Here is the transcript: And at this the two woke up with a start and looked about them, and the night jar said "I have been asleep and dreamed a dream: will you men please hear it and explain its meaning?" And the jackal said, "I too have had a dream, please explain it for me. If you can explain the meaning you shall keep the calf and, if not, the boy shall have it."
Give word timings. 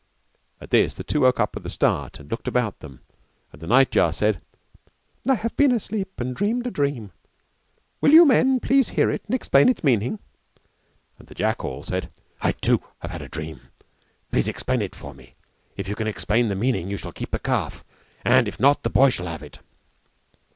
And 0.59 0.63
at 0.63 0.69
this 0.71 0.95
the 0.95 1.03
two 1.03 1.21
woke 1.21 1.39
up 1.39 1.53
with 1.53 1.63
a 1.63 1.69
start 1.69 2.19
and 2.19 2.31
looked 2.31 2.47
about 2.47 2.79
them, 2.79 3.01
and 3.53 3.61
the 3.61 3.67
night 3.67 3.91
jar 3.91 4.11
said 4.11 4.41
"I 5.29 5.35
have 5.35 5.55
been 5.55 5.71
asleep 5.71 6.19
and 6.19 6.35
dreamed 6.35 6.65
a 6.65 6.71
dream: 6.71 7.11
will 8.01 8.09
you 8.11 8.25
men 8.25 8.59
please 8.59 8.89
hear 8.89 9.11
it 9.11 9.21
and 9.27 9.35
explain 9.35 9.69
its 9.69 9.83
meaning?" 9.83 10.17
And 11.19 11.27
the 11.27 11.35
jackal 11.35 11.83
said, 11.83 12.09
"I 12.41 12.53
too 12.53 12.81
have 13.01 13.11
had 13.11 13.21
a 13.21 13.29
dream, 13.29 13.61
please 14.31 14.47
explain 14.47 14.81
it 14.81 14.95
for 14.95 15.13
me. 15.13 15.35
If 15.77 15.87
you 15.87 15.93
can 15.93 16.07
explain 16.07 16.47
the 16.47 16.55
meaning 16.55 16.89
you 16.89 16.97
shall 16.97 17.11
keep 17.13 17.29
the 17.29 17.37
calf 17.37 17.83
and, 18.25 18.47
if 18.47 18.59
not, 18.59 18.81
the 18.81 18.89
boy 18.89 19.11
shall 19.11 19.27
have 19.27 19.43
it." 19.43 19.59